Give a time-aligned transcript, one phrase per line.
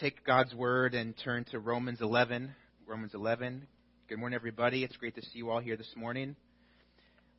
[0.00, 2.54] take God's word and turn to Romans 11.
[2.86, 3.66] Romans 11.
[4.08, 4.84] Good morning, everybody.
[4.84, 6.36] It's great to see you all here this morning.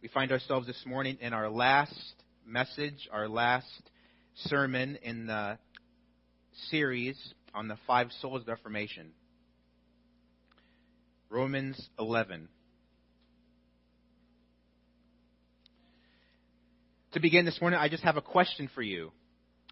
[0.02, 1.94] We find ourselves this morning in our last
[2.48, 3.68] message, our last
[4.46, 5.60] sermon in the
[6.72, 7.16] series
[7.54, 9.12] on the five solas of Reformation.
[11.30, 12.50] Romans 11.
[17.12, 19.12] To begin this morning, I just have a question for you.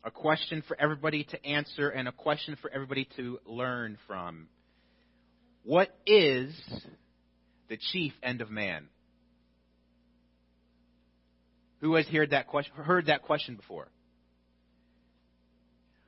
[0.06, 4.48] A question for everybody to answer and a question for everybody to learn from.
[5.64, 6.56] What is
[7.70, 8.86] the chief end of man?
[11.82, 13.88] Who has heard that question, heard that question before?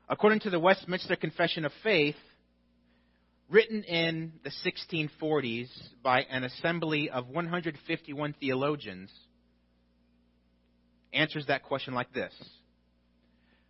[0.07, 2.15] According to the Westminster Confession of Faith,
[3.49, 5.69] written in the 1640s
[6.03, 9.09] by an assembly of 151 theologians,
[11.13, 12.33] answers that question like this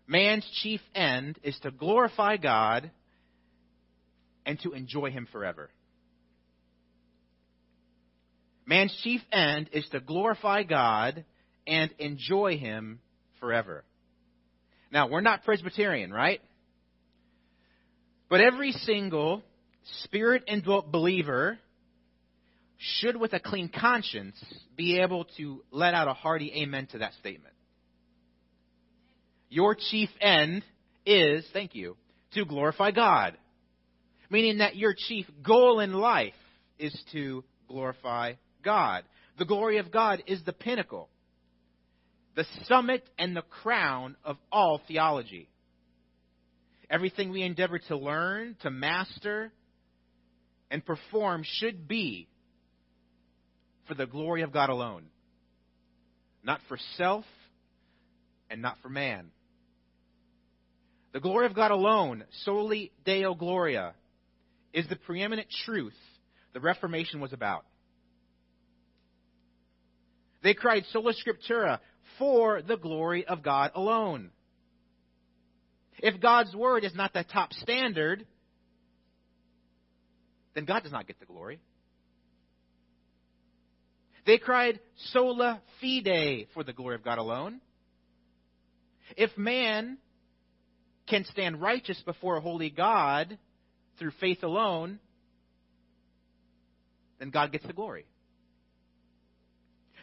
[0.07, 2.89] Man's chief end is to glorify God
[4.45, 5.69] and to enjoy Him forever.
[8.65, 11.25] Man's chief end is to glorify God
[11.65, 12.99] and enjoy Him
[13.39, 13.83] forever.
[14.91, 16.41] Now, we're not Presbyterian, right?
[18.29, 19.43] But every single
[20.03, 21.59] spirit indwelt believer
[22.77, 24.35] should, with a clean conscience,
[24.75, 27.53] be able to let out a hearty amen to that statement.
[29.49, 30.63] Your chief end
[31.05, 31.95] is, thank you,
[32.33, 33.37] to glorify God.
[34.29, 36.33] Meaning that your chief goal in life
[36.77, 39.03] is to glorify God.
[39.37, 41.09] The glory of God is the pinnacle,
[42.35, 45.49] the summit and the crown of all theology.
[46.89, 49.51] Everything we endeavor to learn, to master,
[50.69, 52.27] and perform should be
[53.87, 55.03] for the glory of God alone,
[56.43, 57.25] not for self
[58.49, 59.31] and not for man.
[61.13, 63.93] The glory of God alone, soli Deo Gloria,
[64.73, 65.95] is the preeminent truth
[66.53, 67.65] the Reformation was about.
[70.43, 71.79] They cried sola scriptura
[72.17, 74.31] for the glory of God alone.
[75.99, 78.25] If God's word is not the top standard,
[80.53, 81.59] then God does not get the glory.
[84.25, 84.79] They cried
[85.11, 87.61] sola fide for the glory of God alone.
[89.15, 89.97] If man
[91.07, 93.37] can stand righteous before a holy God
[93.97, 94.99] through faith alone,
[97.19, 98.05] then God gets the glory.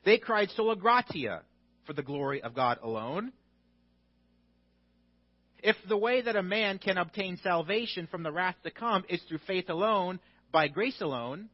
[0.05, 1.43] They cried sola gratia
[1.87, 3.33] for the glory of God alone.
[5.63, 9.23] If the way that a man can obtain salvation from the wrath to come is
[9.29, 10.21] through faith alone,
[10.53, 11.49] by grace alone,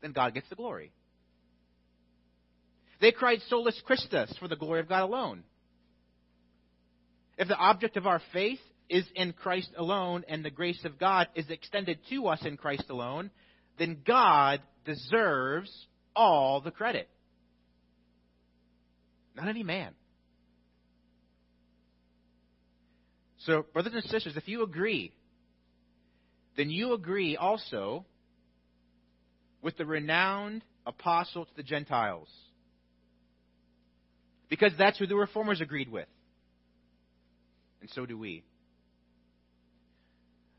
[0.00, 0.92] then God gets the glory.
[3.00, 5.42] They cried solus Christus for the glory of God alone.
[7.36, 11.28] If the object of our faith is in Christ alone and the grace of God
[11.34, 13.30] is extended to us in Christ alone,
[13.78, 15.70] then God deserves
[16.16, 17.08] all the credit.
[19.36, 19.92] Not any man.
[23.40, 25.12] So, brothers and sisters, if you agree,
[26.56, 28.04] then you agree also
[29.62, 32.28] with the renowned apostle to the Gentiles.
[34.48, 36.08] Because that's who the reformers agreed with.
[37.80, 38.42] And so do we.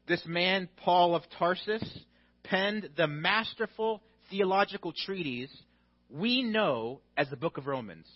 [0.10, 1.88] This man, Paul of Tarsus,
[2.42, 5.56] penned the masterful theological treatise
[6.10, 8.08] we know as the book of Romans,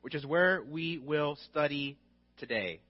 [0.00, 1.98] which is where we will study
[2.38, 2.80] today.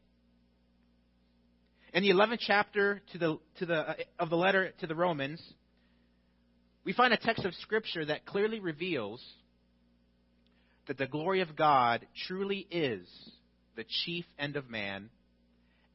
[1.92, 5.42] In the 11th chapter to the, to the, uh, of the letter to the Romans,
[6.84, 9.20] we find a text of Scripture that clearly reveals
[10.86, 13.08] that the glory of God truly is
[13.74, 15.10] the chief end of man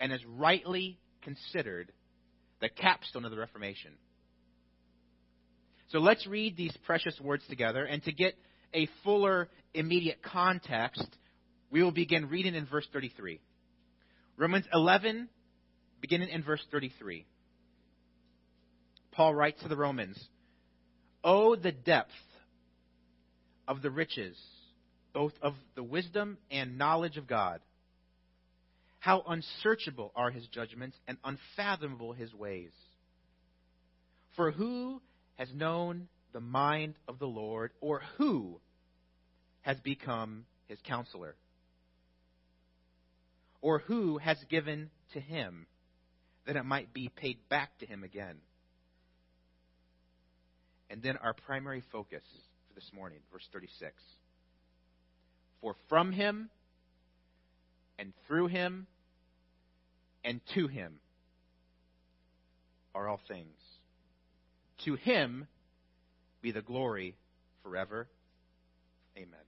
[0.04, 1.90] and is rightly considered
[2.60, 3.92] the capstone of the Reformation.
[5.92, 8.36] So let's read these precious words together, and to get
[8.74, 11.08] a fuller immediate context,
[11.72, 13.40] we will begin reading in verse 33.
[14.36, 15.30] Romans 11,
[16.02, 17.26] beginning in verse 33.
[19.14, 20.22] Paul writes to the Romans,
[21.24, 22.12] Oh, the depth
[23.70, 24.36] of the riches
[25.14, 27.62] both of the wisdom and knowledge of God.
[29.04, 32.72] How unsearchable are his judgments and unfathomable his ways.
[34.38, 35.02] For who
[35.36, 38.62] has known the mind of the Lord, or who
[39.64, 41.36] has become his counselor?
[43.60, 45.68] Or who has given to him
[46.48, 48.38] that it might be paid back to him again?
[50.90, 52.24] And then our primary focus
[52.70, 53.92] for this morning, verse 36.
[55.60, 56.50] For from him
[58.00, 58.88] and through him
[60.24, 61.00] and to him
[62.96, 63.58] are all things.
[64.86, 65.48] To him
[66.42, 67.16] be the glory
[67.64, 68.08] forever.
[69.18, 69.40] Amen.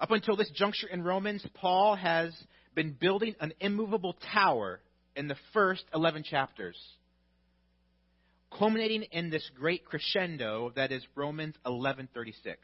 [0.00, 2.32] Up until this juncture in Romans, Paul has
[2.74, 4.80] been building an immovable tower
[5.14, 6.76] in the first 11 chapters,
[8.56, 12.56] culminating in this great crescendo that is Romans 11:36.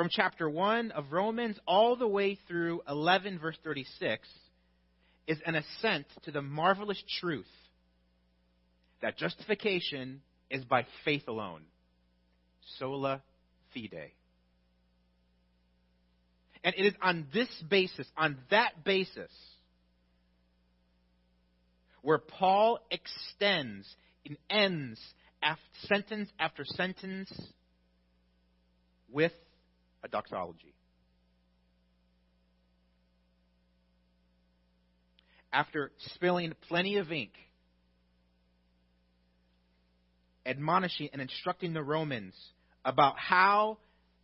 [0.00, 4.26] From chapter 1 of Romans all the way through 11 verse 36
[5.26, 7.44] is an ascent to the marvelous truth
[9.02, 11.60] that justification is by faith alone.
[12.78, 13.20] Sola
[13.74, 14.12] fide.
[16.64, 19.30] And it is on this basis, on that basis,
[22.00, 23.86] where Paul extends
[24.24, 24.98] and ends
[25.42, 27.30] after, sentence after sentence
[29.12, 29.32] with
[30.02, 30.74] a doxology.
[35.52, 37.32] After spilling plenty of ink,
[40.46, 42.34] admonishing and instructing the Romans
[42.84, 43.78] about how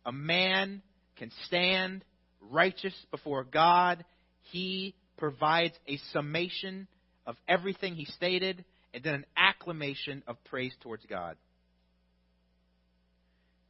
[0.05, 0.81] a man
[1.17, 2.03] can stand
[2.41, 4.05] righteous before God,
[4.51, 6.87] he provides a summation
[7.25, 8.63] of everything he stated
[8.93, 11.35] and then an acclamation of praise towards God.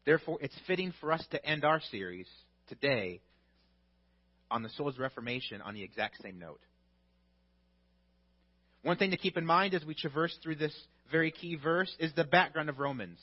[0.08, 2.28] Therefore, it's fitting for us to end our series
[2.70, 3.20] today
[4.50, 6.62] on the solas reformation on the exact same note.
[8.84, 10.74] One thing to keep in mind as we traverse through this
[11.12, 13.20] very key verse is the background of Romans.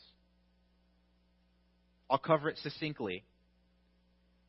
[2.10, 3.24] I'll cover it succinctly.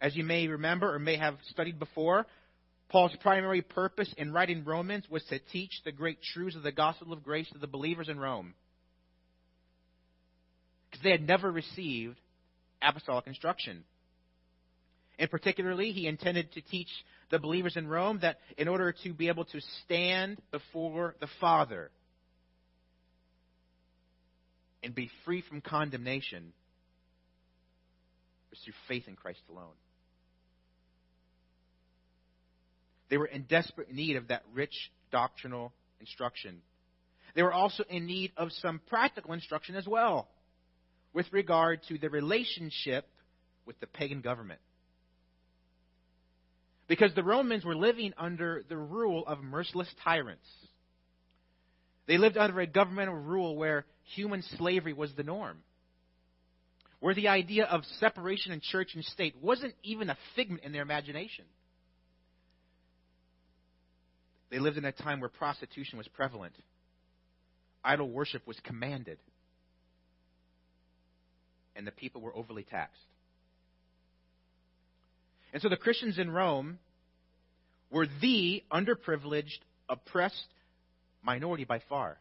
[0.01, 2.25] As you may remember or may have studied before,
[2.89, 7.13] Paul's primary purpose in writing Romans was to teach the great truths of the gospel
[7.13, 8.55] of grace to the believers in Rome.
[10.91, 12.19] Because they had never received
[12.81, 13.83] apostolic instruction.
[15.18, 16.89] And particularly, he intended to teach
[17.31, 21.89] the believers in Rome that in order to be able to stand before the Father
[24.83, 26.54] and be free from condemnation
[28.51, 29.74] was through faith in Christ alone.
[33.10, 36.62] They were in desperate need of that rich doctrinal instruction.
[37.36, 40.27] They were also in need of some practical instruction as well
[41.15, 43.07] with regard to the relationship
[43.65, 44.59] with the pagan government.
[46.88, 50.45] Because the Romans were living under the rule of merciless tyrants.
[52.06, 55.59] They lived under a governmental rule where human slavery was the norm.
[57.00, 60.83] Where the idea of separation in church and state wasn't even a figment in their
[60.83, 61.45] imagination.
[64.51, 66.53] They lived in a time where prostitution was prevalent,
[67.83, 69.17] idol worship was commanded
[71.75, 73.01] and the people were overly taxed.
[75.54, 76.80] And so the Christians in Rome
[77.89, 80.48] were the underprivileged, oppressed
[81.24, 82.18] minority by far.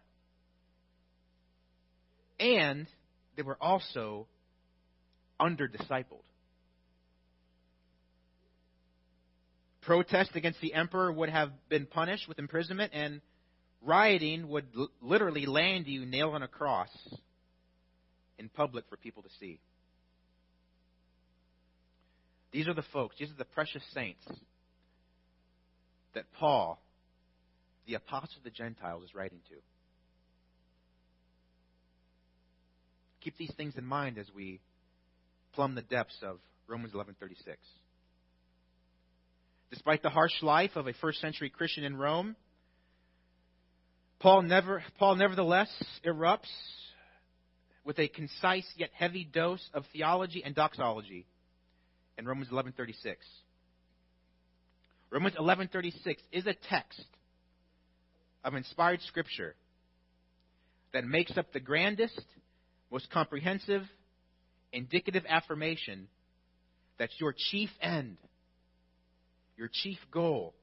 [2.39, 2.87] And
[3.37, 4.27] they were also
[5.41, 6.23] under-discipled.
[9.83, 13.21] Protest against the emperor would have been punished with imprisonment, and
[13.83, 16.89] rioting would l- literally land you nailed on a cross
[18.39, 19.59] in public for people to see.
[22.53, 24.25] These are the folks, these are the precious saints
[26.15, 26.81] that Paul,
[27.87, 29.57] the apostle of the Gentiles, is writing to.
[33.23, 34.61] Keep these things in mind as we
[35.55, 37.57] plumb the depths of Romans 11:36.
[39.71, 42.37] Despite the harsh life of a first century Christian in Rome,
[44.21, 45.71] Paul never Paul nevertheless
[46.05, 46.53] erupts
[47.85, 51.27] with a concise yet heavy dose of theology and doxology
[52.19, 53.17] in Romans 11:36.
[55.11, 57.07] Romans 11:36 is a text
[58.43, 59.55] of inspired scripture
[60.93, 62.25] that makes up the grandest,
[62.91, 63.83] most comprehensive,
[64.73, 66.09] indicative affirmation
[66.99, 68.17] that your chief end,
[69.57, 70.55] your chief goal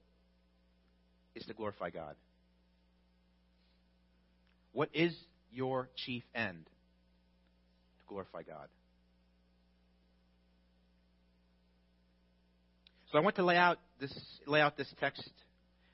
[1.36, 2.16] is to glorify God.
[4.74, 5.16] What is
[5.52, 6.66] your chief end?
[8.12, 8.68] Glorify God.
[13.12, 14.14] So I want to lay out this
[14.46, 15.30] lay out this text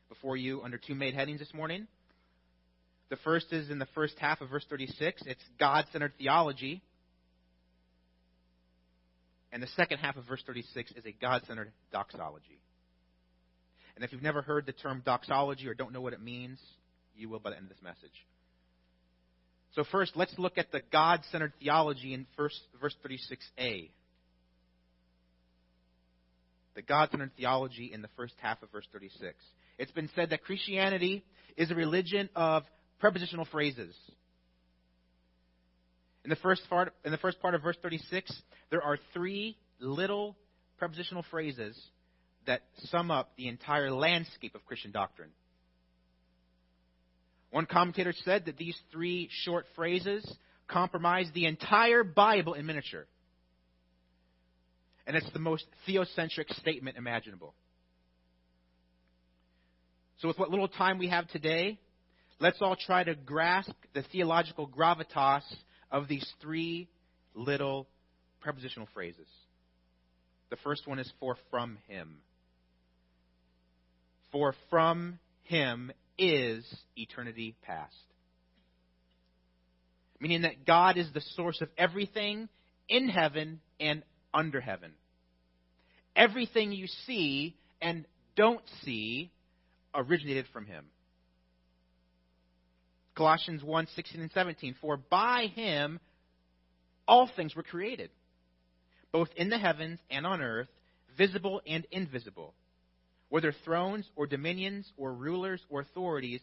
[0.10, 1.88] before you under two main headings this morning.
[3.10, 5.22] The first is in the first half of verse 36.
[5.26, 6.82] It's God-centered theology.
[9.52, 12.60] And the second half of verse 36 is a God-centered doxology.
[13.96, 16.60] And if you've never heard the term doxology or don't know what it means,
[17.16, 18.26] you will by the end of this message.
[19.78, 23.92] So, first, let's look at the God centered theology in first, verse 36a.
[26.74, 29.36] the God centered theology in the first half of verse 36.
[29.78, 31.24] It's been said that Christianity
[31.58, 32.64] is a religion of
[33.00, 33.96] prepositional phrases.
[36.24, 38.34] In the first part, in the first part of verse 36,
[38.72, 40.36] there are three little
[40.80, 41.80] prepositional phrases
[42.48, 45.30] that sum up the entire landscape of Christian doctrine.
[47.52, 50.26] One commentator said that these three short phrases
[50.68, 53.06] compromise the entire Bible in miniature.
[55.06, 57.54] And it's the most theocentric statement imaginable.
[60.20, 61.80] So, with what little time we have today,
[62.40, 65.44] let's all try to grasp the theological gravitas
[65.92, 66.90] of these three
[67.34, 67.88] little
[68.42, 69.28] prepositional phrases.
[70.50, 72.18] The first one is for from him.
[74.32, 77.96] For from him is eternity past.
[80.20, 82.50] Meaning that God is the source of everything
[82.90, 84.92] in heaven and under heaven.
[86.16, 88.06] Everything you see and
[88.36, 89.32] don't see
[89.94, 90.86] originated from him.
[93.16, 94.76] Colossians 1 16 and 17.
[94.80, 96.00] For by him
[97.08, 98.10] all things were created,
[99.12, 100.68] both in the heavens and on earth,
[101.18, 102.54] visible and invisible,
[103.30, 106.42] whether thrones or dominions or rulers or authorities,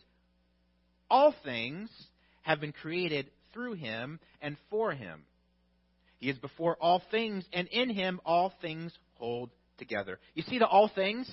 [1.10, 1.90] all things
[2.42, 5.22] have been created through him and for him.
[6.18, 10.18] He is before all things, and in him all things hold together.
[10.34, 11.30] You see the all things?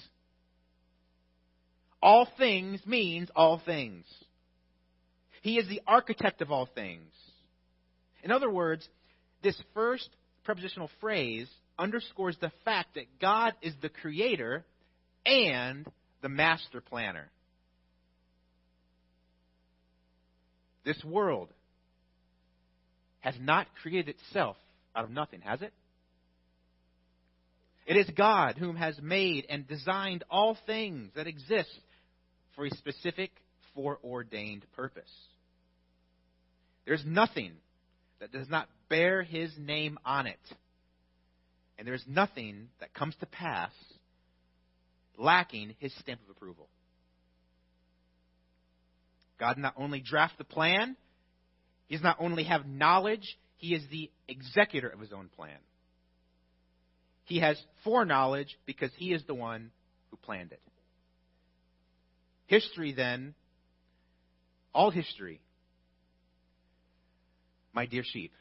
[2.01, 4.05] All things means all things.
[5.41, 7.11] He is the architect of all things.
[8.23, 8.87] In other words,
[9.43, 10.09] this first
[10.43, 14.65] prepositional phrase underscores the fact that God is the creator
[15.25, 15.85] and
[16.21, 17.29] the master planner.
[20.83, 21.49] This world
[23.19, 24.57] has not created itself
[24.95, 25.73] out of nothing, has it?
[27.85, 31.79] It is God whom has made and designed all things that exist
[32.55, 33.31] for a specific,
[33.75, 35.09] foreordained purpose.
[36.85, 37.53] There's nothing
[38.19, 40.39] that does not bear his name on it.
[41.77, 43.71] And there's nothing that comes to pass
[45.21, 46.67] lacking his stamp of approval.
[49.39, 50.97] God not only draft the plan,
[51.87, 55.57] he does not only have knowledge, he is the executor of his own plan.
[57.25, 59.71] He has foreknowledge because he is the one
[60.09, 60.61] who planned it.
[62.47, 63.33] History, then,
[64.73, 65.39] all history,
[67.73, 68.33] my dear sheep,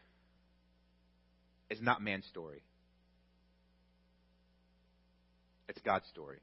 [1.68, 2.62] is not man's story.
[5.68, 6.40] It's God's story.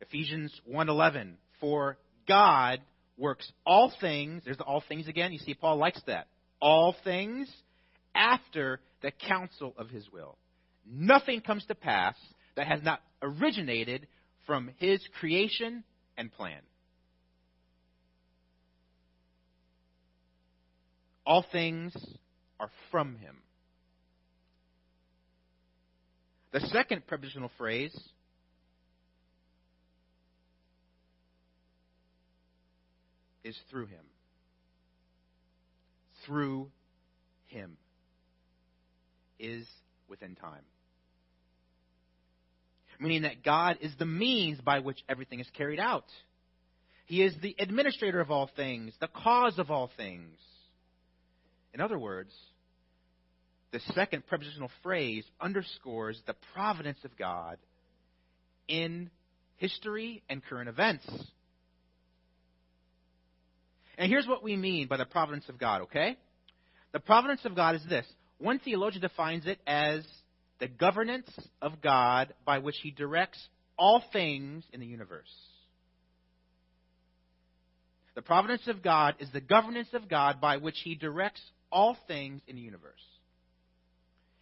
[0.00, 2.80] Ephesians 1:11 for God
[3.16, 6.26] works all things there's the all things again you see Paul likes that
[6.60, 7.50] all things
[8.14, 10.36] after the counsel of his will.
[10.86, 12.14] Nothing comes to pass
[12.56, 14.06] that has not originated
[14.46, 15.84] from his creation
[16.16, 16.60] and plan.
[21.24, 21.94] All things
[22.58, 23.36] are from him.
[26.52, 27.96] The second prepositional phrase
[33.50, 34.04] is through him.
[36.26, 36.70] Through
[37.46, 37.76] him
[39.38, 39.66] is
[40.08, 40.62] within time.
[42.98, 46.04] Meaning that God is the means by which everything is carried out.
[47.06, 50.36] He is the administrator of all things, the cause of all things.
[51.72, 52.32] In other words,
[53.72, 57.56] the second prepositional phrase underscores the providence of God
[58.68, 59.10] in
[59.56, 61.06] history and current events.
[64.00, 66.16] And here's what we mean by the providence of God, okay?
[66.92, 68.06] The providence of God is this.
[68.38, 70.06] One theologian defines it as
[70.58, 71.28] the governance
[71.60, 73.38] of God by which he directs
[73.78, 75.30] all things in the universe.
[78.14, 82.40] The providence of God is the governance of God by which he directs all things
[82.48, 83.04] in the universe.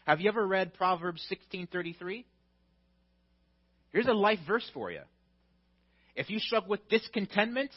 [0.07, 2.25] Have you ever read Proverbs 16:33?
[3.93, 5.03] Here's a life verse for you.
[6.15, 7.73] If you struggle with discontentment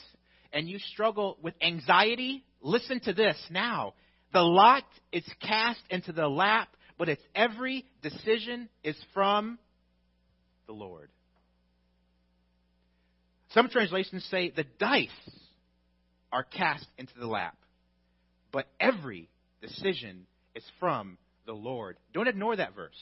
[0.54, 3.94] and you struggle with anxiety, listen to this now.
[4.34, 9.60] The lot is cast into the lap, but its every decision is from
[10.68, 11.10] the Lord.
[13.54, 15.10] Some translations say the dice
[16.32, 17.58] are cast into the lap,
[18.52, 19.30] but every
[19.62, 21.98] decision is from the Lord.
[22.14, 22.96] Don't ignore that verse.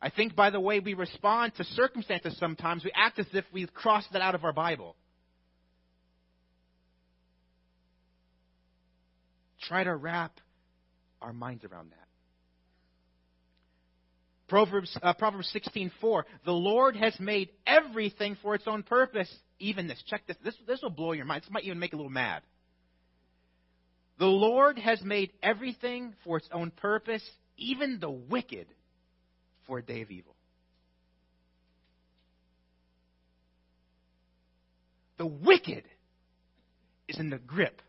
[0.00, 3.72] I think by the way we respond to circumstances sometimes, we act as if we've
[3.72, 4.94] crossed that out of our Bible.
[9.66, 10.40] Try to wrap
[11.20, 12.06] our minds around that.
[14.48, 20.00] Proverbs, uh, Proverbs 16:4, the Lord has made everything for its own purpose, even this.
[20.04, 20.36] Check this.
[20.44, 21.42] This, this will blow your mind.
[21.42, 22.42] This might even make you a little mad.
[24.18, 28.68] The Lord has made everything for its own purpose, even the wicked
[29.66, 30.34] for a day of evil.
[35.18, 35.84] The wicked
[37.08, 37.82] is in the grip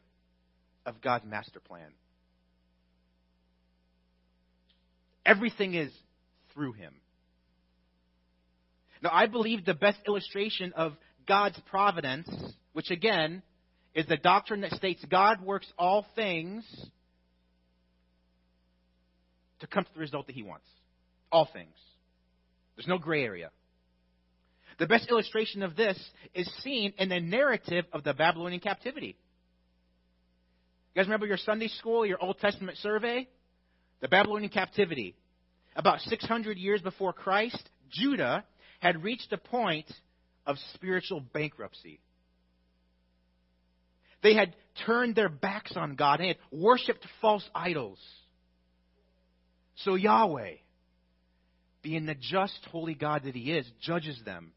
[0.87, 1.91] of God's master plan.
[5.25, 5.91] Everything is
[6.53, 6.93] through him.
[9.03, 10.93] Now, I believe the best illustration of
[11.27, 12.27] God's providence,
[12.73, 13.43] which again
[13.93, 16.63] is the doctrine that states God works all things
[19.59, 20.65] to come to the result that he wants.
[21.31, 21.75] All things.
[22.75, 23.49] There's no gray area.
[24.79, 25.99] The best illustration of this
[26.33, 29.17] is seen in the narrative of the Babylonian captivity.
[30.97, 33.27] You guys remember your Sunday school, your Old Testament survey?
[34.01, 35.13] The Babylonian captivity.
[35.75, 38.43] About 600 years before Christ, Judah
[38.79, 39.85] had reached a point
[40.47, 41.99] of spiritual bankruptcy.
[44.23, 44.55] They had
[44.87, 47.99] turned their backs on God and had worshiped false idols.
[49.75, 50.53] So Yahweh,
[51.83, 54.51] being the just, holy God that He is, judges them.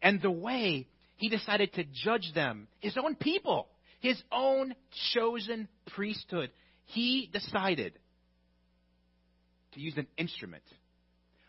[0.00, 3.66] And the way He decided to judge them, His own people,
[4.04, 4.74] His own
[5.14, 6.50] chosen priesthood,
[6.84, 7.94] He decided
[9.72, 10.62] to use an instrument,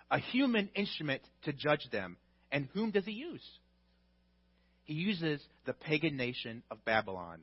[0.09, 2.15] a human instrument to judge them.
[2.53, 3.43] And whom does He use?
[4.85, 7.41] He uses the pagan nation of Babylon.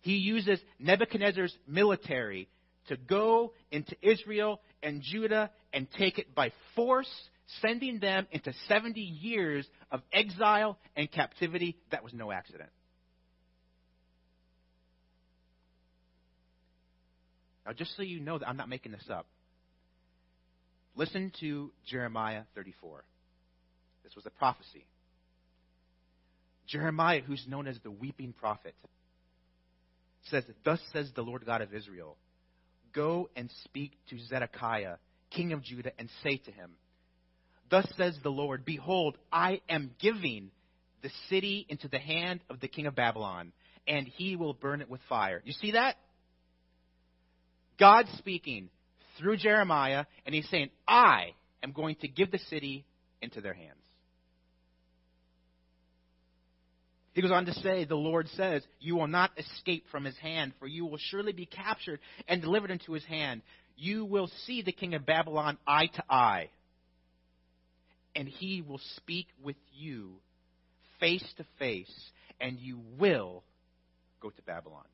[0.00, 2.48] He uses Nebuchadnezzar's military
[2.88, 7.12] to go into Israel and Judah and take it by force,
[7.60, 11.76] sending them into 70 years of exile and captivity.
[11.90, 12.70] That was no accident.
[17.66, 19.26] Now, just so you know that I'm not making this up,
[20.96, 23.04] listen to Jeremiah 34.
[24.04, 24.84] This was a prophecy.
[26.66, 28.74] Jeremiah, who's known as the weeping prophet,
[30.30, 32.16] says, Thus says the Lord God of Israel
[32.92, 34.96] Go and speak to Zedekiah,
[35.30, 36.72] king of Judah, and say to him,
[37.70, 40.50] Thus says the Lord, Behold, I am giving
[41.02, 43.52] the city into the hand of the king of Babylon,
[43.86, 45.40] and he will burn it with fire.
[45.44, 45.96] You see that?
[47.82, 48.68] God speaking
[49.18, 52.84] through Jeremiah, and he's saying, I am going to give the city
[53.20, 53.74] into their hands.
[57.12, 60.52] He goes on to say, The Lord says, You will not escape from his hand,
[60.60, 63.42] for you will surely be captured and delivered into his hand.
[63.76, 66.50] You will see the king of Babylon eye to eye,
[68.14, 70.12] and he will speak with you
[71.00, 71.92] face to face,
[72.40, 73.42] and you will
[74.20, 74.84] go to Babylon.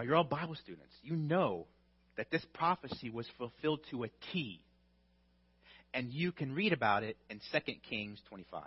[0.00, 0.94] Now, you're all Bible students.
[1.02, 1.66] You know
[2.16, 4.58] that this prophecy was fulfilled to a T
[5.92, 8.62] and you can read about it in 2 Kings 25.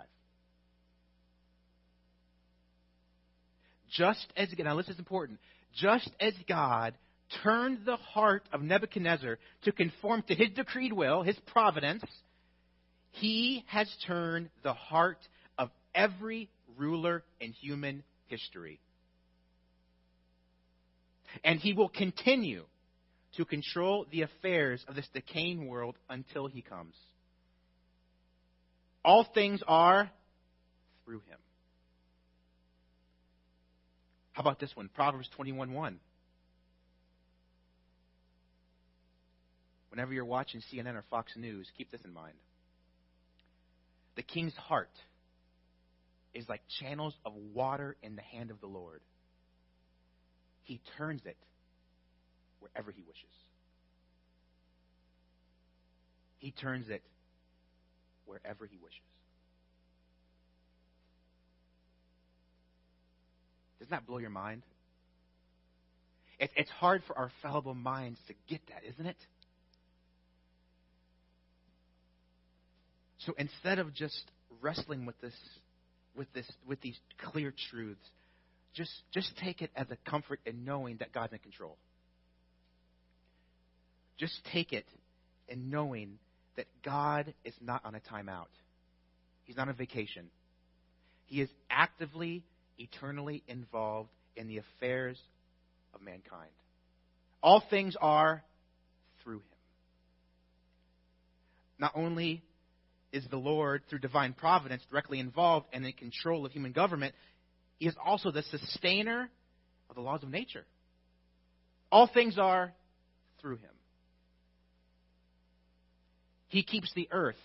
[3.90, 5.40] Just as, now this is important,
[5.74, 6.94] just as God
[7.42, 12.04] turned the heart of Nebuchadnezzar to conform to his decreed will, his providence,
[13.10, 15.18] he has turned the heart
[15.58, 18.78] of every ruler in human history.
[21.42, 22.64] And he will continue
[23.36, 26.94] to control the affairs of this decaying world until he comes.
[29.04, 30.10] All things are
[31.04, 31.38] through him.
[34.32, 34.88] How about this one?
[34.94, 36.00] Proverbs 21 1.
[39.90, 42.34] Whenever you're watching CNN or Fox News, keep this in mind.
[44.16, 44.90] The king's heart
[46.34, 49.00] is like channels of water in the hand of the Lord.
[50.64, 51.36] He turns it
[52.60, 53.24] wherever he wishes.
[56.38, 57.02] He turns it
[58.26, 59.00] wherever he wishes.
[63.78, 64.62] Doesn't that blow your mind?
[66.38, 69.16] It, it's hard for our fallible minds to get that, isn't it?
[73.18, 74.22] So instead of just
[74.60, 75.34] wrestling with this,
[76.16, 78.06] with this, with these clear truths,
[78.74, 81.76] just just take it as a comfort in knowing that God's in control.
[84.18, 84.86] Just take it
[85.48, 86.18] in knowing
[86.56, 88.46] that God is not on a timeout.
[89.44, 90.26] He's not on vacation.
[91.26, 92.44] He is actively,
[92.78, 95.18] eternally involved in the affairs
[95.94, 96.50] of mankind.
[97.42, 98.42] All things are
[99.22, 99.42] through him.
[101.78, 102.42] Not only
[103.12, 107.14] is the Lord, through divine providence, directly involved and in control of human government,
[107.78, 109.28] he is also the sustainer
[109.88, 110.64] of the laws of nature.
[111.90, 112.72] All things are
[113.40, 113.70] through him.
[116.48, 117.36] He keeps the earth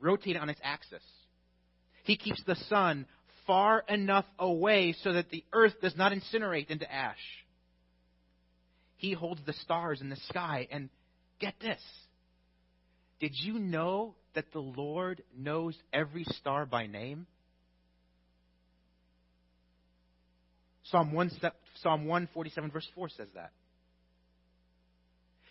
[0.00, 1.02] rotating on its axis.
[2.04, 3.06] He keeps the sun
[3.46, 7.16] far enough away so that the earth does not incinerate into ash.
[8.96, 10.66] He holds the stars in the sky.
[10.70, 10.88] And
[11.38, 11.80] get this
[13.20, 17.26] did you know that the Lord knows every star by name?
[20.90, 21.30] Psalm, 1,
[21.82, 23.50] Psalm 147, verse 4 says that.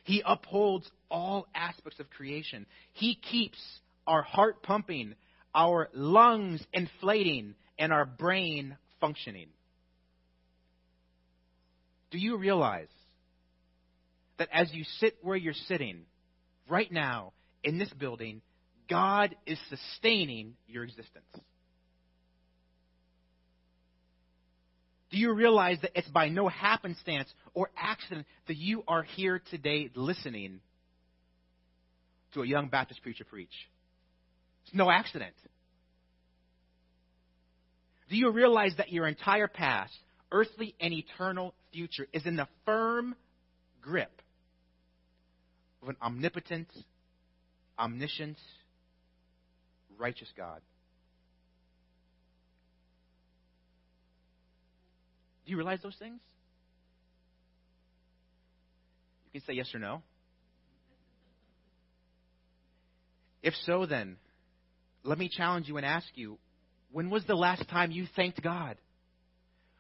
[0.04, 2.66] He upholds all aspects of creation.
[2.94, 3.58] He keeps
[4.06, 5.16] our heart pumping,
[5.54, 9.48] our lungs inflating, and our brain functioning.
[12.10, 12.88] Do you realize
[14.38, 16.06] that as you sit where you're sitting
[16.70, 18.42] right now in this building,
[18.90, 21.26] God is sustaining your existence?
[25.10, 29.90] Do you realize that it's by no happenstance or accident that you are here today
[29.96, 30.60] listening
[32.34, 33.54] to a young Baptist preacher preach?
[34.66, 35.34] It's no accident.
[38.10, 39.94] Do you realize that your entire past,
[40.32, 43.16] earthly and eternal future, is in the firm
[43.82, 44.22] grip
[45.82, 46.68] of an omnipotent,
[47.80, 48.38] omniscient,
[49.98, 50.62] righteous God?
[55.48, 56.20] Do you realize those things?
[59.26, 60.04] You can say yes or no.
[63.42, 64.18] If so, then
[65.04, 66.38] let me challenge you and ask you
[66.92, 68.76] when was the last time you thanked God?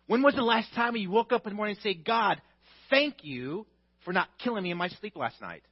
[0.08, 2.42] When was the last time you woke up in the morning and say, God,
[2.90, 3.66] thank you
[4.06, 5.64] for not killing me in my sleep last night?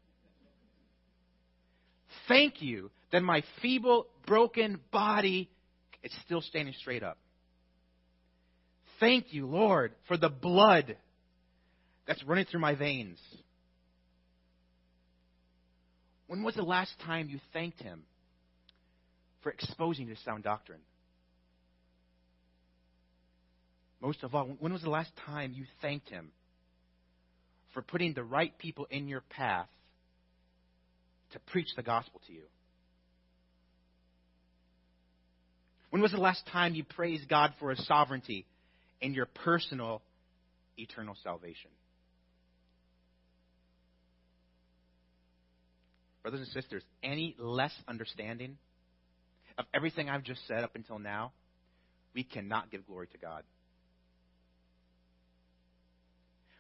[2.28, 5.50] Thank you that my feeble, broken body
[6.04, 7.18] is still standing straight up.
[9.00, 10.96] Thank you, Lord, for the blood
[12.08, 13.20] that's running through my veins.
[16.28, 18.04] When was the last time you thanked Him
[19.44, 20.80] for exposing you to sound doctrine?
[24.02, 26.32] Most of all, when was the last time you thanked Him
[27.74, 29.68] for putting the right people in your path
[31.34, 32.44] to preach the gospel to you?
[35.90, 38.46] When was the last time you praised God for His sovereignty
[39.06, 40.02] in your personal
[40.80, 41.70] eternal salvation.
[46.24, 48.58] Brothers and sisters, any less understanding
[49.60, 51.34] of everything I've just said up until now,
[52.16, 53.44] we cannot give glory to God.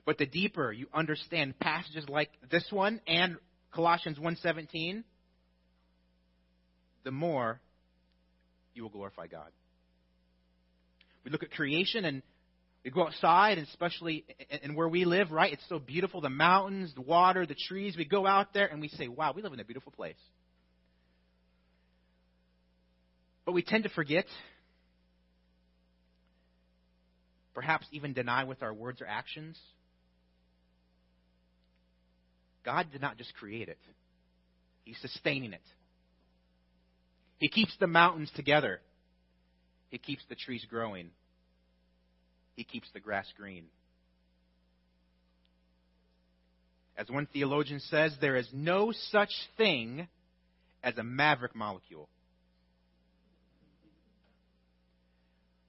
[0.05, 3.37] But the deeper you understand passages like this one and
[3.73, 5.03] Colossians 1:17,
[7.03, 7.59] the more
[8.75, 9.51] you will glorify God.
[11.23, 12.21] We look at creation and
[12.85, 14.25] we go outside, especially
[14.61, 15.51] in where we live, right?
[15.51, 17.97] It's so beautiful the mountains, the water, the trees.
[17.97, 20.15] We go out there and we say, wow, we live in a beautiful place.
[23.43, 24.25] But we tend to forget,
[27.55, 29.59] perhaps even deny with our words or actions.
[32.63, 33.79] God did not just create it,
[34.83, 35.61] He's sustaining it.
[37.39, 38.79] He keeps the mountains together.
[39.89, 41.09] He keeps the trees growing.
[42.55, 43.65] He keeps the grass green.
[46.97, 50.07] As one theologian says, there is no such thing
[50.81, 52.07] as a maverick molecule.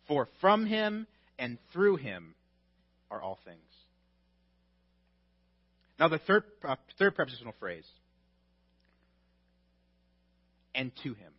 [0.07, 2.35] For from him and through him
[3.11, 3.59] are all things.
[5.99, 7.87] Now, the third, uh, third prepositional phrase,
[10.75, 11.33] and to him.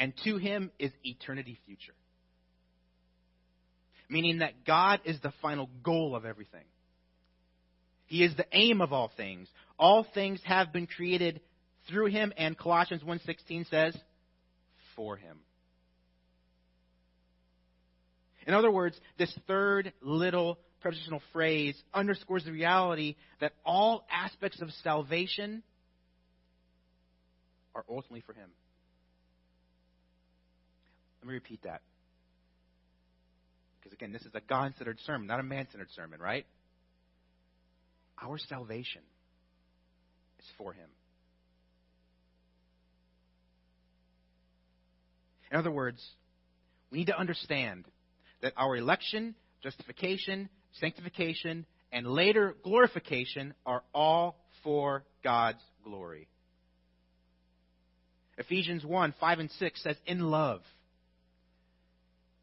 [0.00, 1.92] and to him is eternity future.
[4.10, 6.64] Meaning that God is the final goal of everything.
[8.06, 9.48] He is the aim of all things.
[9.78, 11.40] All things have been created
[11.88, 13.96] through him and Colossians 1:16 says
[14.96, 15.38] for him.
[18.46, 24.72] In other words, this third little prepositional phrase underscores the reality that all aspects of
[24.82, 25.62] salvation
[27.74, 28.50] are ultimately for him.
[31.20, 31.82] Let me repeat that.
[33.80, 36.46] Because again, this is a God centered sermon, not a man centered sermon, right?
[38.22, 39.02] Our salvation
[40.38, 40.88] is for Him.
[45.50, 46.04] In other words,
[46.90, 47.86] we need to understand
[48.42, 56.28] that our election, justification, sanctification, and later glorification are all for God's glory.
[58.38, 60.62] Ephesians 1 5 and 6 says, In love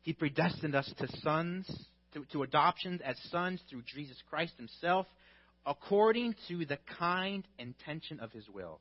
[0.07, 1.69] he predestined us to sons,
[2.13, 5.05] to, to adoption as sons through Jesus Christ himself,
[5.65, 8.79] according to the kind intention of his will,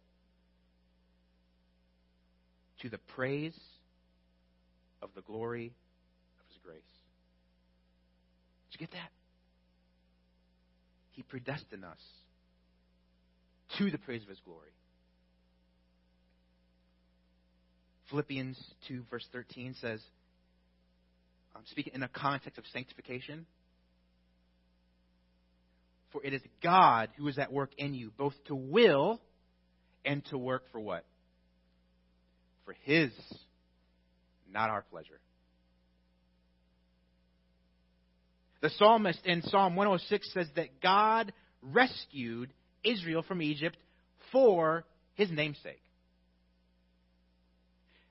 [2.81, 3.59] to the praise
[5.03, 5.75] of the glory
[6.39, 6.79] of his grace.
[8.71, 9.11] Did you get that?
[11.11, 11.99] He predestined us
[13.79, 14.71] to the praise of his glory.
[18.11, 20.01] Philippians 2, verse 13 says,
[21.57, 23.47] I'm speaking in the context of sanctification.
[26.12, 29.21] For it is God who is at work in you, both to will
[30.05, 31.05] and to work for what?
[32.64, 33.11] For His,
[34.53, 35.19] not our pleasure.
[38.61, 42.51] The psalmist in Psalm 106 says that God rescued
[42.85, 43.77] Israel from Egypt
[44.33, 45.83] for His namesake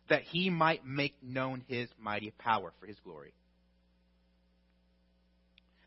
[0.10, 3.34] that he might make known his mighty power for his glory.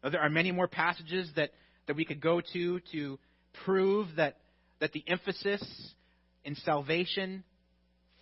[0.03, 1.51] Now, there are many more passages that,
[1.87, 3.19] that we could go to to
[3.65, 4.37] prove that,
[4.81, 5.63] that the emphasis
[6.45, 7.45] in salvation,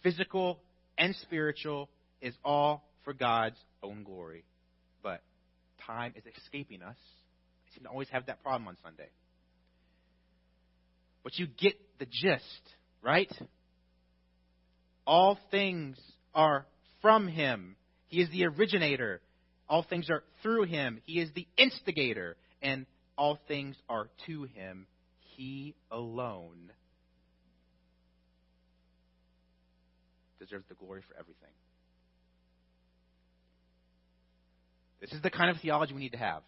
[0.02, 0.58] physical
[0.98, 1.88] and spiritual,
[2.20, 4.44] is all for God's own glory.
[5.02, 5.22] But
[5.86, 6.96] time is escaping us.
[6.96, 9.08] I seem to always have that problem on Sunday.
[11.22, 12.62] But you get the gist,
[13.02, 13.30] right?
[15.06, 15.96] All things
[16.34, 16.66] are
[17.02, 17.76] from him.
[18.08, 19.20] He is the originator.
[19.68, 21.00] All things are through him.
[21.04, 22.36] He is the instigator.
[22.62, 24.86] And all things are to him.
[25.36, 26.72] He alone
[30.38, 31.50] deserves the glory for everything.
[35.00, 36.42] This is the kind of theology we need to have.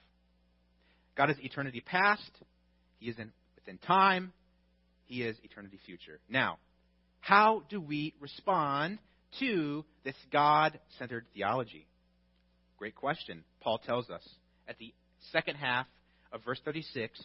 [1.16, 2.31] God is eternity past.
[2.99, 4.33] He is in, within time.
[5.05, 6.21] He is eternity future.
[6.29, 6.59] Now,
[7.20, 8.98] how do we respond
[9.40, 11.87] to this God centered theology?
[12.78, 13.44] Great question.
[13.61, 14.26] Paul tells us
[14.68, 14.92] at the
[15.33, 15.87] second half
[16.33, 17.20] of verse 36,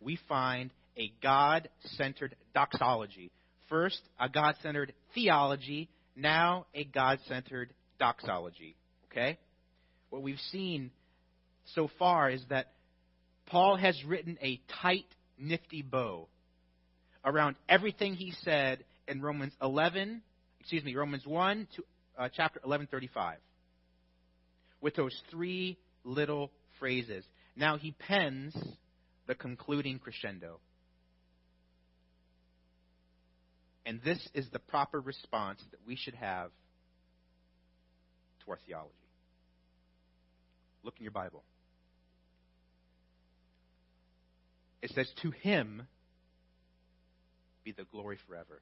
[0.00, 3.30] we find a God centered doxology.
[3.68, 8.76] First, a God centered theology, now a God centered doxology.
[9.10, 9.38] Okay?
[10.10, 10.90] What we've seen
[11.74, 12.72] so far is that
[13.46, 15.06] Paul has written a tight,
[15.38, 16.28] nifty bow
[17.24, 20.22] around everything he said in Romans 11,
[20.60, 21.84] excuse me, Romans 1 to
[22.18, 23.36] uh, chapter 11:35
[24.80, 27.24] with those three little phrases.
[27.56, 28.56] Now he pens
[29.26, 30.60] the concluding crescendo.
[33.86, 36.50] And this is the proper response that we should have
[38.44, 38.92] to our theology.
[40.82, 41.42] Look in your Bible.
[44.82, 45.86] It says, To him
[47.64, 48.60] be the glory forever.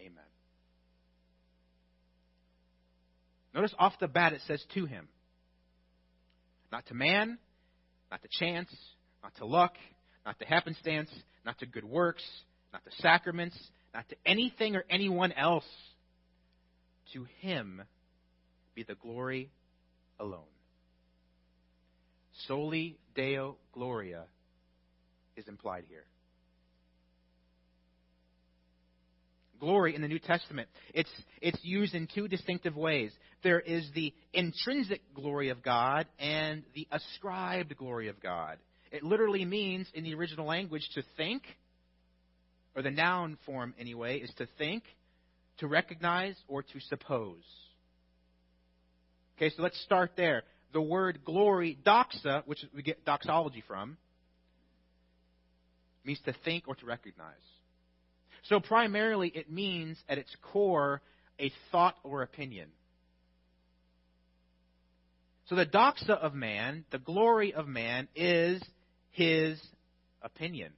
[0.00, 0.24] Amen.
[3.54, 5.08] Notice off the bat it says to him.
[6.72, 7.38] Not to man,
[8.10, 8.68] not to chance,
[9.22, 9.74] not to luck,
[10.26, 11.10] not to happenstance,
[11.44, 12.24] not to good works,
[12.72, 13.56] not to sacraments,
[13.94, 15.66] not to anything or anyone else.
[17.12, 17.82] To him
[18.74, 19.50] be the glory
[20.18, 20.40] alone.
[22.48, 24.24] Soli Deo Gloria
[25.36, 26.04] is implied here.
[29.64, 30.68] Glory in the New Testament.
[30.92, 33.12] It's, it's used in two distinctive ways.
[33.42, 38.58] There is the intrinsic glory of God and the ascribed glory of God.
[38.92, 41.42] It literally means, in the original language, to think,
[42.76, 44.82] or the noun form anyway, is to think,
[45.58, 47.42] to recognize, or to suppose.
[49.36, 50.42] Okay, so let's start there.
[50.72, 53.96] The word glory, doxa, which we get doxology from,
[56.04, 57.32] means to think or to recognize.
[58.48, 61.00] So primarily it means at its core
[61.38, 62.68] a thought or opinion.
[65.46, 68.62] So the doxa of man, the glory of man, is
[69.10, 69.60] his
[70.22, 70.72] opinion.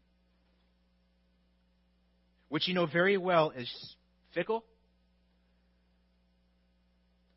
[2.49, 3.71] Which you know very well is
[4.35, 4.65] fickle,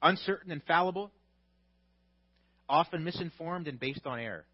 [0.01, 1.11] uncertain and fallible,
[2.67, 4.45] often misinformed and based on error.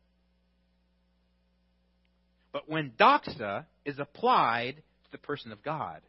[2.53, 4.81] But when doxa is applied
[5.15, 6.01] the person of God,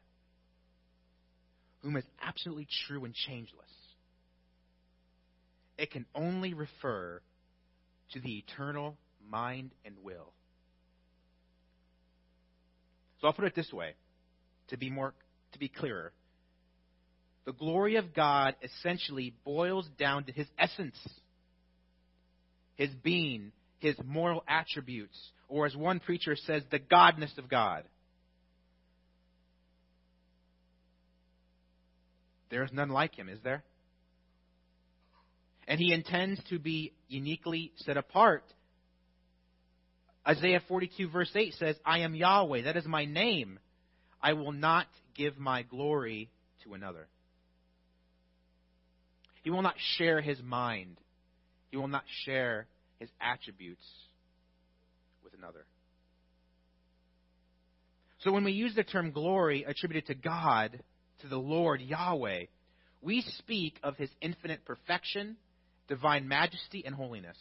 [1.83, 3.71] whom is absolutely true and changeless.
[5.79, 7.21] It can only refer
[8.15, 8.97] to the eternal
[9.31, 10.33] mind and will.
[13.21, 13.95] So I'll put it this way
[14.69, 15.15] to be more
[15.53, 16.13] to be clearer.
[17.45, 20.99] The glory of God essentially boils down to his essence,
[22.75, 25.17] his being, his moral attributes,
[25.49, 27.85] or as one preacher says, the godness of God.
[32.51, 33.63] There is none like him, is there?
[35.69, 38.45] And he intends to be uniquely set apart.
[40.27, 42.63] Isaiah 42, verse 8 says, I am Yahweh.
[42.63, 43.59] That is my name.
[44.23, 46.31] I will not give my glory
[46.65, 47.07] to another.
[49.43, 50.97] He will not share his mind.
[51.71, 52.67] He will not share
[52.99, 53.85] his attributes
[55.23, 55.65] with another.
[58.21, 60.81] So when we use the term glory attributed to God,
[61.21, 62.45] to the Lord Yahweh,
[63.03, 65.37] we speak of his infinite perfection,
[65.89, 67.37] divine majesty, and holiness.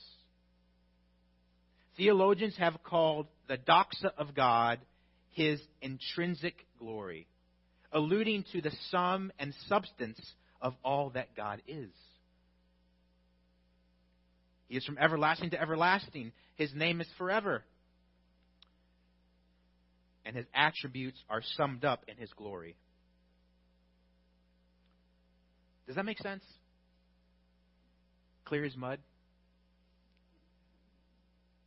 [1.98, 4.80] Theologians have called the doxa of God
[5.32, 7.28] his intrinsic glory,
[7.92, 10.20] alluding to the sum and substance
[10.62, 11.90] of all that God is.
[14.68, 16.32] He is from everlasting to everlasting.
[16.56, 17.64] His name is forever.
[20.26, 22.76] And his attributes are summed up in his glory.
[25.88, 26.44] Does that make sense?
[28.46, 29.00] Clear as mud?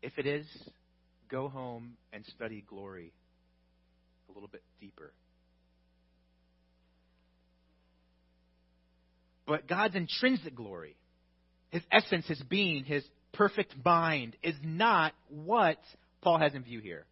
[0.03, 0.47] If it is,
[1.29, 3.13] go home and study glory
[4.29, 5.13] a little bit deeper.
[9.47, 10.95] But God's intrinsic glory,
[11.71, 13.03] his essence, his being, his
[13.33, 15.79] perfect mind, is not what
[16.21, 17.07] Paul has in view here.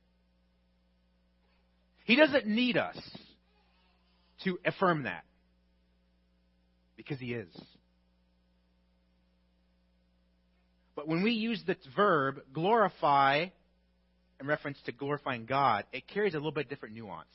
[2.04, 2.96] He doesn't need us
[4.44, 5.24] to affirm that
[6.96, 7.48] because he is.
[10.94, 13.46] But when we use the verb glorify
[14.40, 17.28] in reference to glorifying God, it carries a little bit different nuance.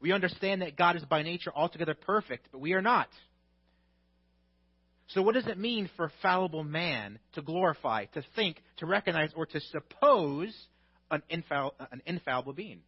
[0.00, 3.08] We understand that God is by nature altogether perfect, but we are not.
[5.08, 9.46] So, what does it mean for fallible man to glorify, to think, to recognize, or
[9.46, 10.54] to suppose
[11.10, 12.80] an, infall- an infallible being?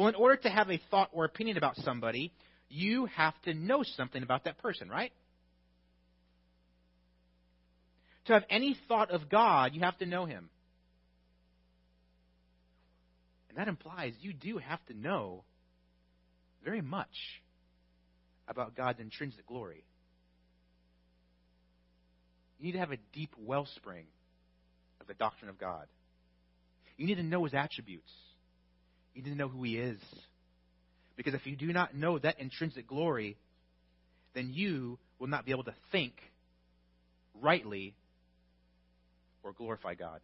[0.00, 2.32] Well, in order to have a thought or opinion about somebody,
[2.70, 5.12] you have to know something about that person, right?
[8.24, 10.48] To have any thought of God, you have to know Him.
[13.50, 15.44] And that implies you do have to know
[16.64, 17.42] very much
[18.48, 19.84] about God's intrinsic glory.
[22.58, 24.06] You need to have a deep wellspring
[24.98, 25.88] of the doctrine of God.
[26.96, 28.10] You need to know His attributes.
[29.20, 29.98] You need to know who He is.
[31.14, 33.36] Because if you do not know that intrinsic glory,
[34.34, 36.14] then you will not be able to think
[37.42, 37.94] rightly
[39.42, 40.20] or glorify God.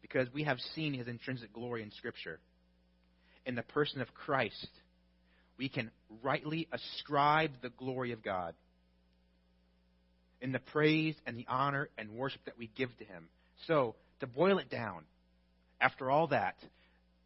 [0.00, 2.38] Because we have seen his intrinsic glory in Scripture.
[3.44, 4.70] In the person of Christ,
[5.58, 5.90] we can
[6.22, 8.54] rightly ascribe the glory of God
[10.40, 13.28] in the praise and the honor and worship that we give to him.
[13.66, 15.04] So, to boil it down,
[15.80, 16.56] after all that,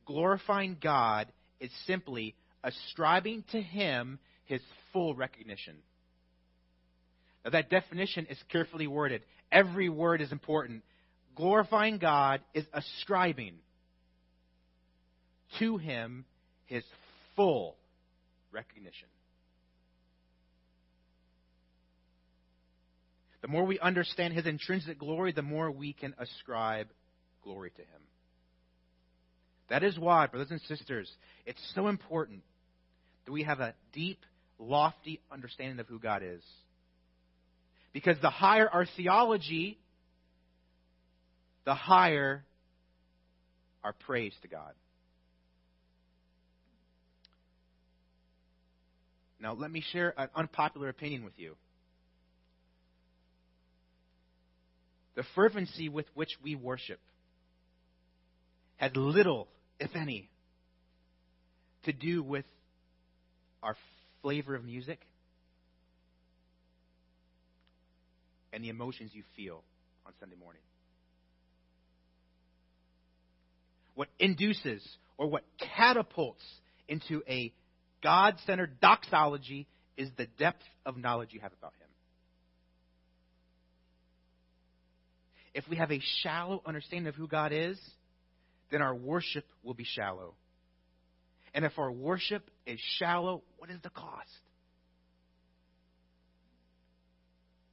[0.07, 1.29] glorifying God
[1.61, 4.61] is simply ascribing to him his
[4.93, 5.77] full recognition.
[7.45, 9.23] Now, that definition is carefully worded.
[9.51, 10.83] Every word is important.
[11.37, 13.55] Glorifying God is ascribing
[15.59, 16.25] to Him
[16.67, 16.85] His
[17.35, 17.77] full
[18.53, 19.09] recognition.
[23.43, 26.89] The more we understand His intrinsic glory, the more we can ascribe
[27.43, 28.03] glory to Him.
[29.71, 31.11] That is why, brothers and sisters,
[31.47, 32.43] it's so important
[33.25, 34.19] that we have a deep,
[34.59, 36.43] lofty understanding of who God is.
[37.93, 39.79] Because the higher our theology,
[41.65, 42.45] the higher
[43.83, 44.73] our praise to God.
[49.41, 51.57] Now, let me share an unpopular opinion with you.
[55.21, 56.99] The fervency with which we worship
[58.79, 60.31] had little, if any,
[61.83, 62.47] to do with
[63.63, 63.77] our
[64.23, 64.99] flavor of music
[68.55, 69.63] and the emotions you feel
[70.07, 70.63] on Sunday morning.
[73.97, 74.83] What induces
[75.19, 75.45] or what
[75.77, 76.47] catapults
[76.89, 77.53] into a
[78.03, 79.67] God centered doxology
[79.99, 81.90] is the depth of knowledge you have about Him.
[85.55, 87.79] If we have a shallow understanding of who God is,
[88.71, 90.35] then our worship will be shallow.
[91.55, 94.31] And if our worship is shallow, what is the cost?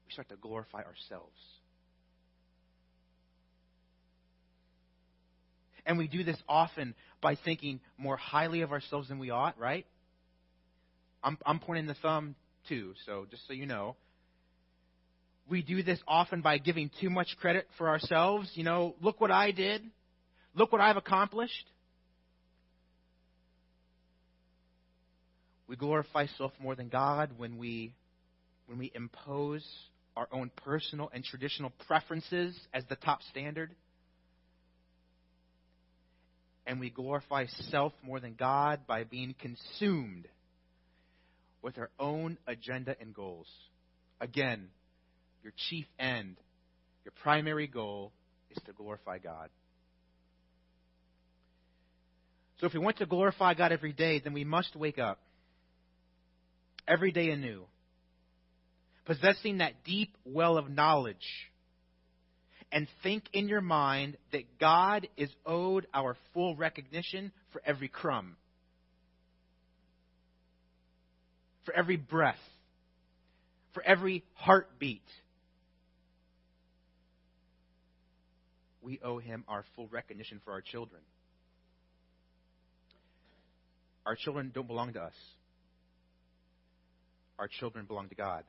[0.07, 1.38] we start to glorify ourselves.
[5.86, 9.86] And we do this often by thinking more highly of ourselves than we ought, right?
[11.23, 12.36] I'm, I'm pointing the thumb
[12.67, 13.95] too, so just so you know.
[15.49, 18.51] We do this often by giving too much credit for ourselves.
[18.53, 19.81] You know, look what I did.
[20.55, 21.65] Look what I've accomplished.
[25.67, 27.93] We glorify self more than God when we
[28.67, 29.65] when we impose
[30.15, 33.71] our own personal and traditional preferences as the top standard.
[36.65, 40.27] And we glorify self more than God by being consumed
[41.61, 43.47] with our own agenda and goals.
[44.19, 44.69] Again,
[45.47, 46.35] your chief end,
[47.05, 48.11] your primary goal
[48.51, 49.47] is to glorify God.
[52.59, 55.19] So if we want to glorify God every day, then we must wake up
[56.85, 57.63] every day anew,
[59.05, 61.15] possessing that deep well of knowledge,
[62.69, 68.35] and think in your mind that God is owed our full recognition for every crumb,
[71.63, 72.35] for every breath,
[73.73, 75.03] for every heartbeat.
[78.88, 81.01] We owe him our full recognition for our children.
[84.05, 85.13] Our children don't belong to us.
[87.38, 88.45] Our children belong to God.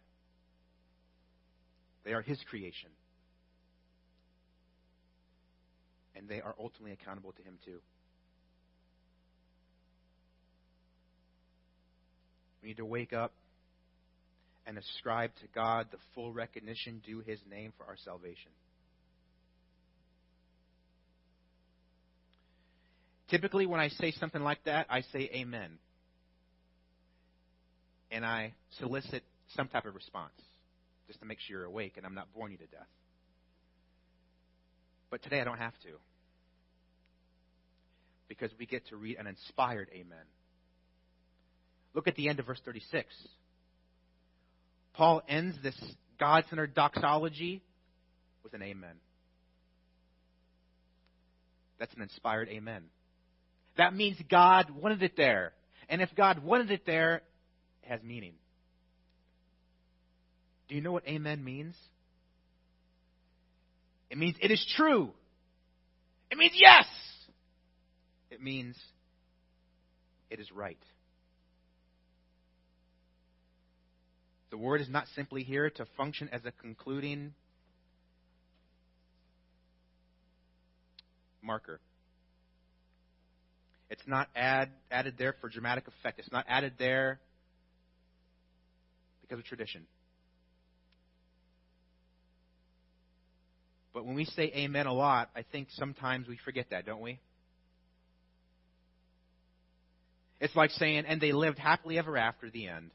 [2.04, 2.90] They are His creation.
[6.14, 7.80] And they are ultimately accountable to Him too.
[12.62, 13.32] We need to wake up
[14.68, 18.52] and ascribe to God the full recognition due His name for our salvation.
[23.30, 25.78] Typically, when I say something like that, I say amen.
[28.10, 29.22] And I solicit
[29.54, 30.32] some type of response
[31.06, 32.86] just to make sure you're awake and I'm not boring you to death.
[35.10, 35.90] But today I don't have to.
[38.28, 40.24] Because we get to read an inspired amen.
[41.94, 43.06] Look at the end of verse 36.
[44.94, 45.78] Paul ends this
[46.18, 47.62] God centered doxology
[48.42, 48.96] with an amen.
[51.78, 52.84] That's an inspired amen.
[53.78, 55.52] That means God wanted it there.
[55.88, 57.22] And if God wanted it there,
[57.82, 58.34] it has meaning.
[60.68, 61.74] Do you know what amen means?
[64.10, 65.10] It means it is true.
[66.30, 66.86] It means yes.
[68.30, 68.76] It means
[70.28, 70.78] it is right.
[74.50, 77.32] The word is not simply here to function as a concluding
[81.42, 81.80] marker.
[83.90, 86.18] It's not add, added there for dramatic effect.
[86.18, 87.20] It's not added there
[89.22, 89.86] because of tradition.
[93.94, 97.18] But when we say amen a lot, I think sometimes we forget that, don't we?
[100.40, 102.90] It's like saying, and they lived happily ever after the end.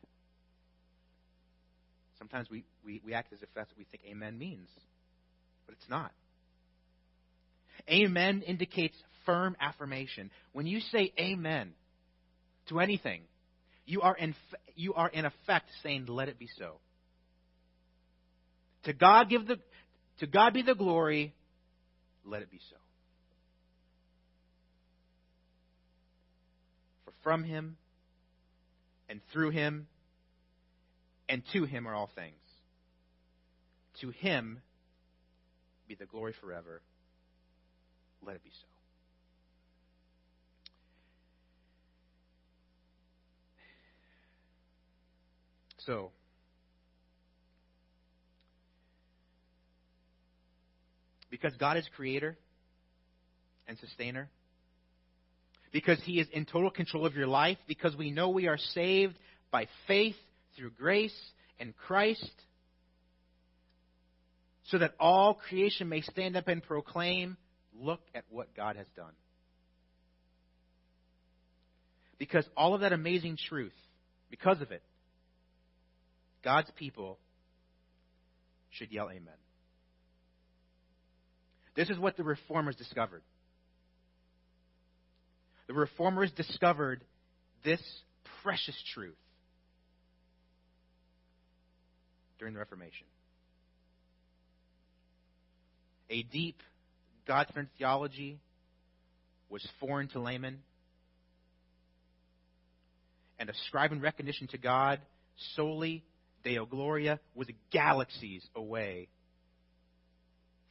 [2.17, 4.69] Sometimes we, we, we act as if that's what we think amen means,
[5.65, 6.11] but it's not.
[7.89, 8.95] Amen indicates
[9.25, 10.31] firm affirmation.
[10.51, 11.73] When you say amen
[12.69, 13.21] to anything,
[13.85, 14.35] you are in,
[14.75, 16.79] you are in effect saying, let it be so.
[18.85, 19.59] To God give the,
[20.19, 21.33] to God be the glory,
[22.25, 22.77] let it be so.
[27.05, 27.77] For from him
[29.09, 29.87] and through him
[31.29, 32.35] and to him are all things.
[34.01, 34.61] To him
[35.87, 36.81] be the glory forever.
[38.25, 38.72] Let it be so.
[45.85, 46.11] So,
[51.29, 52.37] because God is creator
[53.67, 54.29] and sustainer,
[55.71, 59.15] because He is in total control of your life, because we know we are saved
[59.51, 60.15] by faith
[60.55, 61.15] through grace
[61.59, 62.31] in Christ,
[64.67, 67.37] so that all creation may stand up and proclaim,
[67.75, 69.13] Look at what God has done.
[72.19, 73.73] Because all of that amazing truth,
[74.29, 74.83] because of it,
[76.43, 77.17] God's people
[78.71, 79.33] should yell amen.
[81.75, 83.23] This is what the reformers discovered.
[85.67, 87.03] The reformers discovered
[87.63, 87.81] this
[88.43, 89.15] precious truth
[92.37, 93.07] during the Reformation.
[96.09, 96.57] A deep,
[97.25, 98.37] God centered theology
[99.49, 100.59] was foreign to laymen,
[103.39, 104.99] and ascribing recognition to God
[105.55, 106.03] soli
[106.43, 109.07] Deo Gloria was galaxies away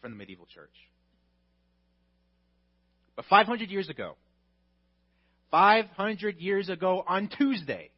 [0.01, 0.75] from the medieval church.
[3.17, 4.17] But 500 years ago,
[5.51, 7.91] 500 years ago on Tuesday,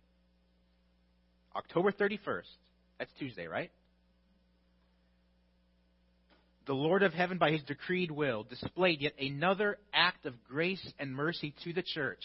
[1.55, 2.43] October 31st,
[2.99, 3.71] that's Tuesday, right?
[6.67, 11.15] The Lord of heaven, by his decreed will, displayed yet another act of grace and
[11.15, 12.25] mercy to the church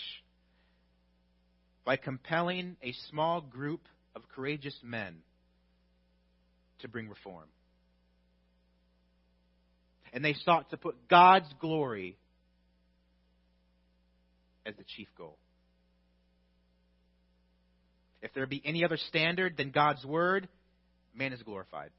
[1.85, 3.81] by compelling a small group
[4.15, 5.17] of courageous men
[6.79, 7.47] to bring reform.
[10.11, 12.17] And they sought to put God's glory
[14.65, 15.37] as the chief goal.
[18.21, 20.47] If there be any other standard than God's word,
[21.15, 21.91] man is glorified.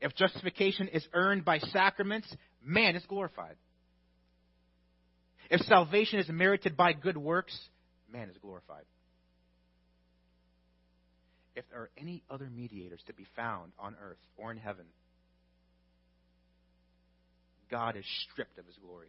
[0.00, 2.32] If justification is earned by sacraments,
[2.64, 3.56] man is glorified.
[5.50, 7.56] If salvation is merited by good works,
[8.12, 8.84] man is glorified.
[11.54, 14.86] If there are any other mediators to be found on earth or in heaven,
[17.70, 19.08] God is stripped of his glory.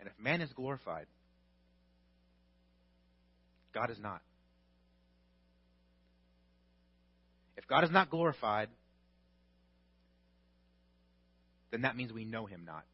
[0.00, 1.06] And if man is glorified,
[3.72, 4.20] God is not.
[7.56, 8.68] If God is not glorified,
[11.70, 12.84] then that means we know him not.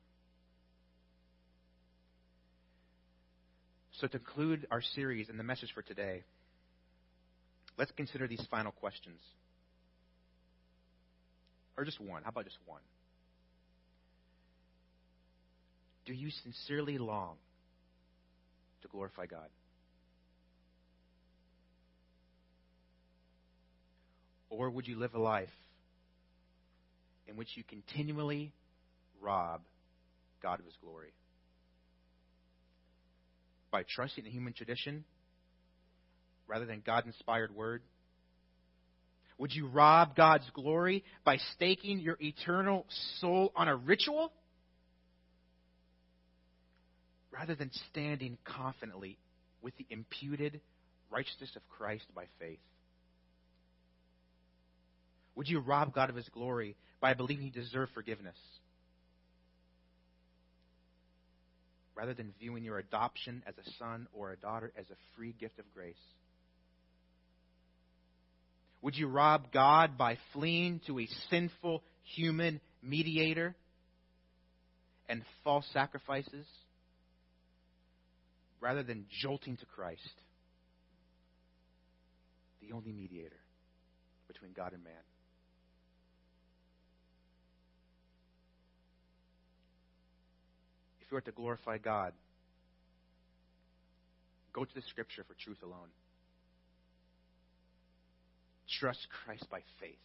[4.00, 6.22] So, to conclude our series and the message for today,
[7.76, 9.20] let's consider these final questions.
[11.76, 12.22] Or just one.
[12.22, 12.80] How about just one?
[16.06, 17.36] Do you sincerely long
[18.80, 19.48] to glorify God?
[24.48, 25.48] Or would you live a life
[27.28, 28.50] in which you continually
[29.20, 29.60] rob
[30.42, 31.12] God of his glory?
[33.70, 35.04] By trusting in human tradition
[36.46, 37.82] rather than God inspired word?
[39.38, 42.84] Would you rob God's glory by staking your eternal
[43.20, 44.32] soul on a ritual?
[47.30, 49.16] Rather than standing confidently
[49.62, 50.60] with the imputed
[51.10, 52.58] righteousness of Christ by faith?
[55.36, 58.36] Would you rob God of his glory by believing he deserved forgiveness?
[62.00, 65.58] Rather than viewing your adoption as a son or a daughter as a free gift
[65.58, 66.00] of grace?
[68.80, 71.82] Would you rob God by fleeing to a sinful
[72.16, 73.54] human mediator
[75.10, 76.46] and false sacrifices
[78.62, 80.00] rather than jolting to Christ,
[82.62, 83.36] the only mediator
[84.26, 84.94] between God and man?
[91.10, 92.12] You are to glorify God,
[94.52, 95.88] go to the Scripture for truth alone.
[98.78, 99.98] Trust Christ by faith.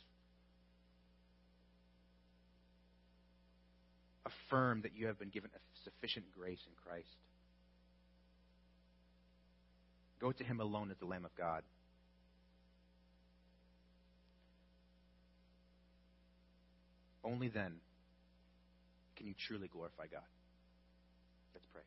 [4.26, 5.52] Affirm that you have been given
[5.84, 7.16] sufficient grace in Christ.
[10.20, 11.62] Go to Him alone as the Lamb of God.
[17.24, 17.74] Only then
[19.18, 20.22] can you truly glorify God.
[21.56, 21.82] Let's pray.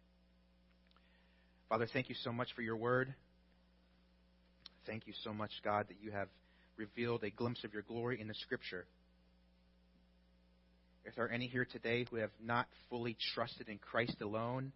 [1.68, 3.14] Father, thank you so much for your word.
[4.86, 6.28] Thank you so much, God, that you have
[6.78, 8.86] revealed a glimpse of your glory in the Scripture.
[11.04, 14.72] If there are any here today who have not fully trusted in Christ alone,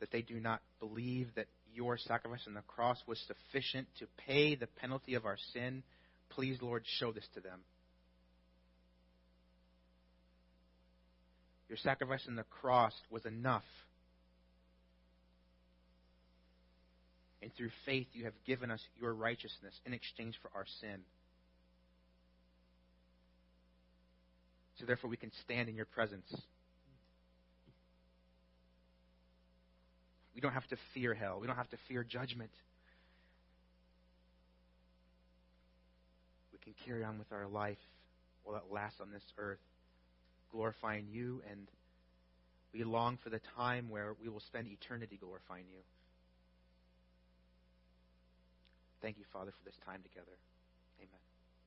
[0.00, 4.54] that they do not believe that your sacrifice on the cross was sufficient to pay
[4.54, 5.82] the penalty of our sin,
[6.28, 7.60] please, Lord, show this to them.
[11.70, 13.64] Your sacrifice on the cross was enough
[17.42, 21.00] And through faith, you have given us your righteousness in exchange for our sin.
[24.78, 26.34] So therefore, we can stand in your presence.
[30.34, 31.38] We don't have to fear hell.
[31.40, 32.50] We don't have to fear judgment.
[36.52, 37.78] We can carry on with our life
[38.44, 39.58] while it lasts on this earth,
[40.52, 41.68] glorifying you, and
[42.72, 45.80] we long for the time where we will spend eternity glorifying you.
[49.02, 50.36] Thank you, Father, for this time together.